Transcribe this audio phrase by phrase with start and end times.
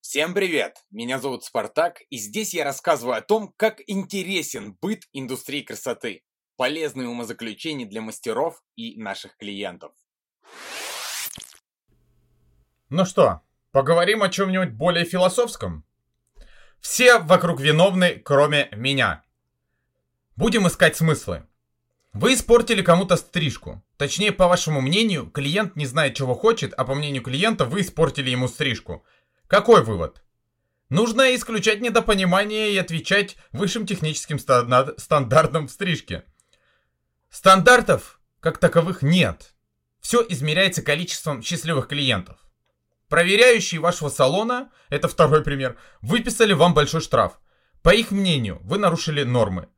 [0.00, 0.76] Всем привет!
[0.92, 6.22] Меня зовут Спартак, и здесь я рассказываю о том, как интересен быт индустрии красоты,
[6.56, 9.92] полезные умозаключения для мастеров и наших клиентов.
[12.88, 13.40] Ну что,
[13.72, 15.84] поговорим о чем-нибудь более философском?
[16.84, 19.24] Все вокруг виновны, кроме меня.
[20.36, 21.46] Будем искать смыслы.
[22.12, 23.82] Вы испортили кому-то стрижку.
[23.96, 28.28] Точнее, по вашему мнению, клиент не знает, чего хочет, а по мнению клиента вы испортили
[28.28, 29.02] ему стрижку.
[29.46, 30.22] Какой вывод?
[30.90, 36.24] Нужно исключать недопонимание и отвечать высшим техническим стандартам в стрижке.
[37.30, 39.54] Стандартов, как таковых, нет.
[40.00, 42.36] Все измеряется количеством счастливых клиентов.
[43.14, 47.38] Проверяющие вашего салона, это второй пример, выписали вам большой штраф.
[47.80, 49.68] По их мнению, вы нарушили нормы.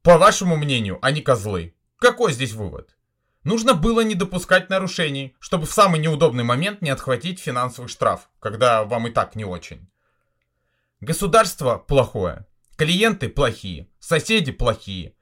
[0.00, 1.74] По вашему мнению, они козлы.
[1.98, 2.96] Какой здесь вывод?
[3.44, 8.84] Нужно было не допускать нарушений, чтобы в самый неудобный момент не отхватить финансовый штраф, когда
[8.84, 9.90] вам и так не очень.
[11.02, 12.46] Государство плохое,
[12.78, 15.14] клиенты плохие, соседи плохие.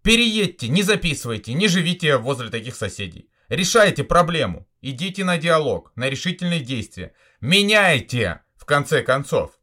[0.00, 3.28] Переедьте, не записывайте, не живите возле таких соседей.
[3.48, 7.14] Решайте проблему, идите на диалог, на решительные действия.
[7.40, 9.58] Меняйте, в конце концов.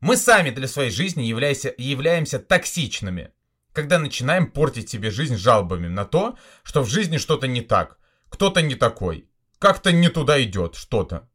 [0.00, 3.32] Мы сами для своей жизни являемся, являемся токсичными
[3.76, 7.98] когда начинаем портить себе жизнь жалобами на то, что в жизни что-то не так,
[8.30, 11.28] кто-то не такой, как-то не туда идет что-то.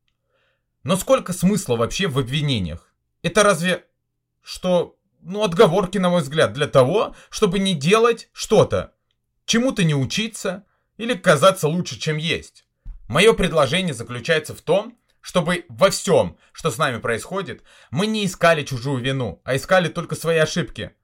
[0.82, 2.96] Но сколько смысла вообще в обвинениях?
[3.22, 3.86] Это разве
[4.42, 8.96] что, ну, отговорки, на мой взгляд, для того, чтобы не делать что-то,
[9.46, 10.66] чему-то не учиться
[11.02, 12.66] или казаться лучше, чем есть.
[13.08, 18.64] Мое предложение заключается в том, чтобы во всем, что с нами происходит, мы не искали
[18.64, 20.92] чужую вину, а искали только свои ошибки–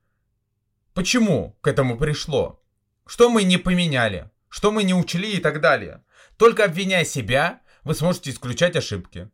[0.98, 2.60] Почему к этому пришло?
[3.06, 4.32] Что мы не поменяли?
[4.50, 6.04] Что мы не учли и так далее?
[6.38, 9.30] Только обвиняя себя, вы сможете исключать ошибки.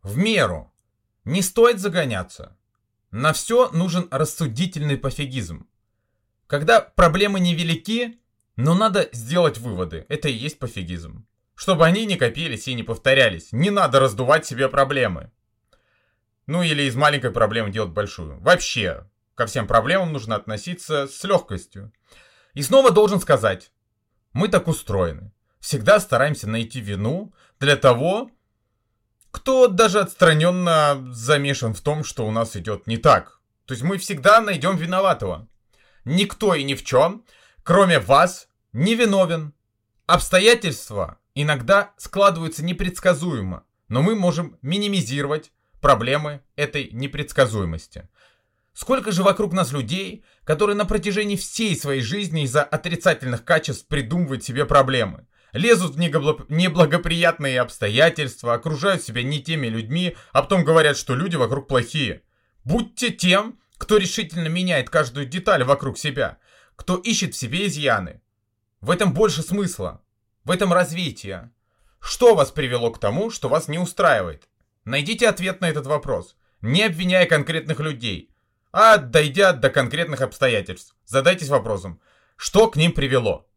[0.00, 0.72] В меру.
[1.26, 2.56] Не стоит загоняться.
[3.10, 5.68] На все нужен рассудительный пофигизм.
[6.46, 8.18] Когда проблемы невелики,
[8.58, 10.04] но надо сделать выводы.
[10.08, 11.24] Это и есть пофигизм.
[11.54, 13.52] Чтобы они не копились и не повторялись.
[13.52, 15.30] Не надо раздувать себе проблемы.
[16.46, 18.40] Ну или из маленькой проблемы делать большую.
[18.40, 21.92] Вообще, ко всем проблемам нужно относиться с легкостью.
[22.52, 23.70] И снова должен сказать,
[24.32, 25.30] мы так устроены.
[25.60, 28.28] Всегда стараемся найти вину для того,
[29.30, 33.40] кто даже отстраненно замешан в том, что у нас идет не так.
[33.66, 35.46] То есть мы всегда найдем виноватого.
[36.04, 37.24] Никто и ни в чем,
[37.62, 39.54] кроме вас, не виновен.
[40.06, 48.08] Обстоятельства иногда складываются непредсказуемо, но мы можем минимизировать проблемы этой непредсказуемости.
[48.72, 54.44] Сколько же вокруг нас людей, которые на протяжении всей своей жизни из-за отрицательных качеств придумывают
[54.44, 55.26] себе проблемы.
[55.52, 61.66] Лезут в неблагоприятные обстоятельства, окружают себя не теми людьми, а потом говорят, что люди вокруг
[61.66, 62.22] плохие.
[62.64, 66.38] Будьте тем, кто решительно меняет каждую деталь вокруг себя,
[66.76, 68.20] кто ищет в себе изъяны.
[68.80, 70.02] В этом больше смысла,
[70.44, 71.50] в этом развитие.
[72.00, 74.48] Что вас привело к тому, что вас не устраивает?
[74.84, 78.30] Найдите ответ на этот вопрос, не обвиняя конкретных людей–
[78.72, 82.00] а дойдя до конкретных обстоятельств, задайтесь вопросом,
[82.36, 83.48] что к ним привело.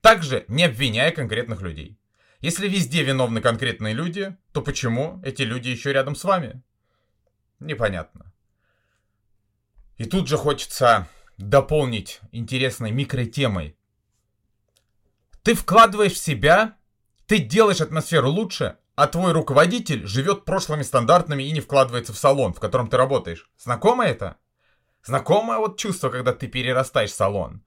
[0.00, 1.98] Также не обвиняя конкретных людей.
[2.40, 6.62] Если везде виновны конкретные люди, то почему эти люди еще рядом с вами?
[7.60, 8.32] Непонятно.
[9.96, 13.75] И тут же хочется дополнить интересной микротемой.
[15.46, 16.74] Ты вкладываешь в себя,
[17.28, 22.52] ты делаешь атмосферу лучше, а твой руководитель живет прошлыми стандартами и не вкладывается в салон,
[22.52, 23.48] в котором ты работаешь.
[23.56, 24.38] Знакомо это?
[25.04, 27.62] Знакомое вот чувство, когда ты перерастаешь салон.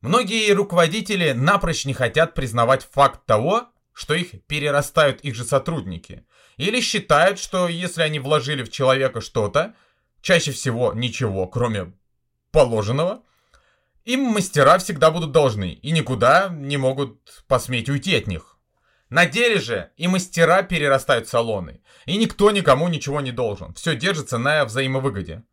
[0.00, 6.26] Многие руководители напрочь не хотят признавать факт того, что их перерастают их же сотрудники.
[6.56, 9.76] Или считают, что если они вложили в человека что-то,
[10.22, 11.92] чаще всего ничего, кроме
[12.50, 13.22] положенного,
[14.08, 18.56] им мастера всегда будут должны и никуда не могут посметь уйти от них.
[19.10, 23.74] На деле же и мастера перерастают салоны, и никто никому ничего не должен.
[23.74, 25.44] Все держится на взаимовыгоде.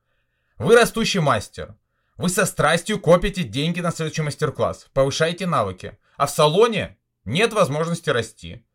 [0.57, 1.75] Вы растущий мастер.
[2.15, 5.97] Вы со страстью копите деньги на следующий мастер-класс, повышаете навыки.
[6.15, 8.65] А в салоне нет возможности расти.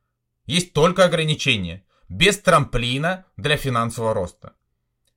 [0.44, 4.52] Есть только ограничения, без трамплина для финансового роста.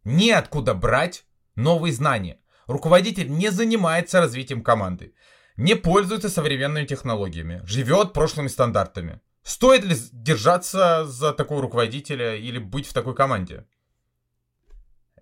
[0.05, 1.25] Неоткуда брать
[1.55, 2.39] новые знания.
[2.67, 5.13] Руководитель не занимается развитием команды,
[5.57, 9.21] не пользуется современными технологиями, живет прошлыми стандартами.
[9.43, 13.65] Стоит ли держаться за такого руководителя или быть в такой команде?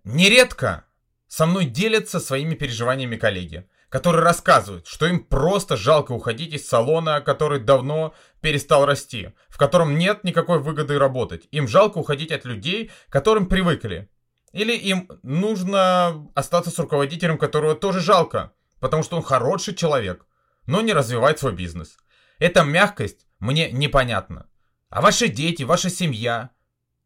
[0.03, 0.85] Нередко
[1.27, 7.21] Со мной делятся своими переживаниями коллеги, которые рассказывают, что им просто жалко уходить из салона,
[7.21, 11.47] который давно перестал расти, в котором нет никакой выгоды работать.
[11.51, 14.09] Им жалко уходить от людей, к которым привыкли.
[14.51, 20.25] Или им нужно остаться с руководителем, которого тоже жалко, потому что он хороший человек,
[20.65, 21.97] но не развивает свой бизнес.
[22.39, 24.47] Эта мягкость мне непонятна.
[24.89, 26.49] А ваши дети, ваша семья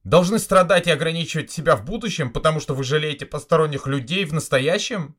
[0.04, 5.16] должны страдать и ограничивать себя в будущем, потому что вы жалеете посторонних людей в настоящем?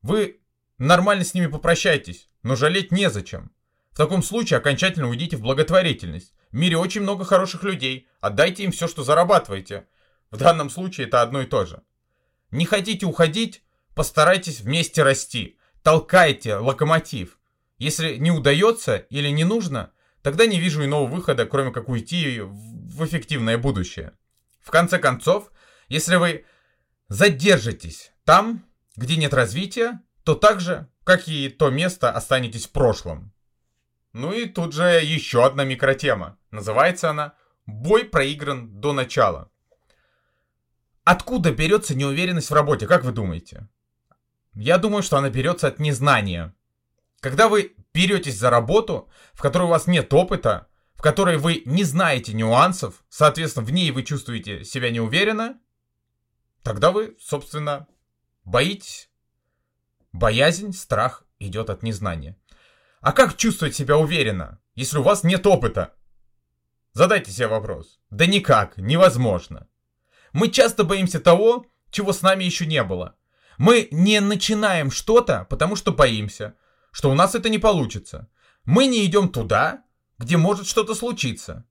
[0.00, 0.40] Вы
[0.78, 3.52] нормально с ними попрощайтесь, но жалеть незачем.
[3.90, 6.32] В таком случае окончательно уйдите в благотворительность.
[6.50, 8.08] В мире очень много хороших людей.
[8.20, 9.86] Отдайте им все, что зарабатываете.
[10.32, 11.82] В данном случае это одно и то же.
[12.50, 13.62] Не хотите уходить?
[13.94, 15.58] Постарайтесь вместе расти.
[15.82, 17.38] Толкайте локомотив.
[17.78, 19.92] Если не удается или не нужно,
[20.22, 24.16] тогда не вижу иного выхода, кроме как уйти в эффективное будущее.
[24.60, 25.52] В конце концов,
[25.88, 26.46] если вы
[27.08, 28.64] задержитесь там,
[28.96, 33.34] где нет развития, то так же, как и то место, останетесь в прошлом.
[34.14, 36.38] Ну и тут же еще одна микротема.
[36.50, 37.34] Называется она
[37.66, 39.51] «Бой проигран до начала».
[41.04, 43.68] Откуда берется неуверенность в работе, как вы думаете?
[44.54, 46.54] Я думаю, что она берется от незнания.
[47.20, 51.82] Когда вы беретесь за работу, в которой у вас нет опыта, в которой вы не
[51.84, 55.58] знаете нюансов, соответственно, в ней вы чувствуете себя неуверенно,
[56.62, 57.88] тогда вы, собственно,
[58.44, 59.10] боитесь.
[60.12, 62.36] Боязнь, страх идет от незнания.
[63.00, 65.94] А как чувствовать себя уверенно, если у вас нет опыта?
[66.92, 67.98] Задайте себе вопрос.
[68.10, 69.66] Да никак, невозможно.
[70.32, 73.16] Мы часто боимся того, чего с нами еще не было.
[73.58, 76.54] Мы не начинаем что-то, потому что боимся,
[76.90, 78.28] что у нас это не получится.
[78.64, 79.84] Мы не идем туда,
[80.18, 81.66] где может что-то случиться.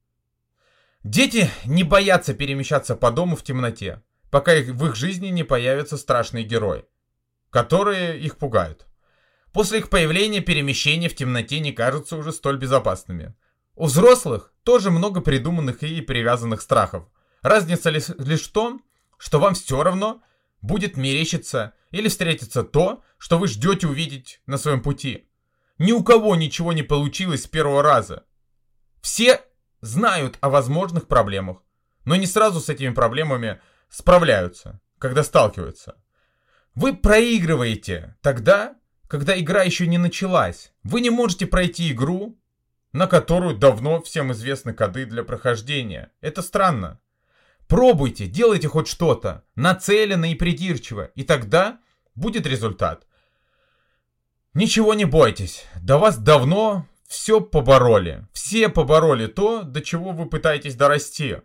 [1.03, 6.43] Дети не боятся перемещаться по дому в темноте, пока в их жизни не появятся страшные
[6.43, 6.85] герои,
[7.49, 8.85] которые их пугают.
[9.51, 13.33] После их появления перемещения в темноте не кажутся уже столь безопасными.
[13.73, 17.09] У взрослых тоже много придуманных и привязанных страхов–
[17.41, 18.07] Разница лишь,
[18.43, 18.83] в том,
[19.17, 20.21] что вам все равно
[20.61, 25.27] будет мерещиться или встретиться то, что вы ждете увидеть на своем пути.
[25.77, 28.25] Ни у кого ничего не получилось с первого раза.
[29.01, 29.41] Все
[29.81, 31.63] знают о возможных проблемах,
[32.05, 33.59] но не сразу с этими проблемами
[33.89, 35.95] справляются, когда сталкиваются.
[36.75, 38.75] Вы проигрываете тогда,
[39.07, 40.71] когда игра еще не началась.
[40.83, 42.39] Вы не можете пройти игру,
[42.93, 46.11] на которую давно всем известны коды для прохождения.
[46.21, 46.99] Это странно.
[47.71, 51.79] Пробуйте, делайте хоть что-то, нацеленно и придирчиво, и тогда
[52.15, 53.07] будет результат.
[54.53, 58.27] Ничего не бойтесь, до вас давно все побороли.
[58.33, 61.43] Все побороли то, до чего вы пытаетесь дорасти.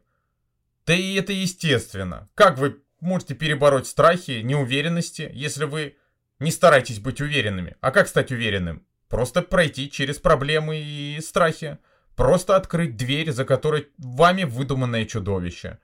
[0.84, 2.28] Да и это естественно.
[2.34, 5.96] Как вы можете перебороть страхи, неуверенности, если вы
[6.40, 7.76] не стараетесь быть уверенными?
[7.80, 8.84] А как стать уверенным?
[9.08, 11.78] Просто пройти через проблемы и страхи.
[12.16, 15.78] Просто открыть дверь, за которой вами выдуманное чудовище.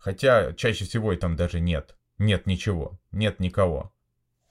[0.00, 1.94] Хотя чаще всего и там даже нет.
[2.16, 2.98] Нет ничего.
[3.12, 3.92] Нет никого.